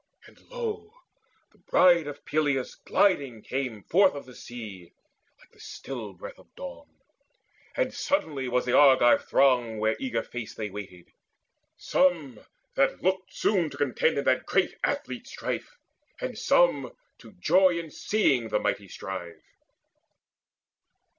And 0.25 0.39
lo, 0.49 0.91
the 1.51 1.59
Bride 1.59 2.07
of 2.07 2.25
Peleus 2.25 2.73
gliding 2.73 3.43
came 3.43 3.83
Forth 3.83 4.15
of 4.15 4.25
the 4.25 4.33
sea, 4.33 4.93
like 5.37 5.51
the 5.51 5.59
still 5.59 6.13
breath 6.13 6.39
of 6.39 6.47
dawn, 6.55 6.87
And 7.77 7.93
suddenly 7.93 8.47
was 8.47 8.65
with 8.65 8.73
the 8.73 8.79
Argive 8.79 9.27
throng 9.29 9.77
Where 9.77 9.95
eager 9.99 10.23
faced 10.23 10.57
they 10.57 10.71
waited, 10.71 11.13
some, 11.77 12.39
that 12.73 13.03
looked 13.03 13.31
Soon 13.31 13.69
to 13.69 13.77
contend 13.77 14.17
in 14.17 14.23
that 14.23 14.47
great 14.47 14.73
athlete 14.83 15.27
strife, 15.27 15.77
And 16.19 16.35
some, 16.35 16.93
to 17.19 17.33
joy 17.33 17.77
in 17.77 17.91
seeing 17.91 18.47
the 18.49 18.57
mighty 18.57 18.87
strive. 18.87 19.39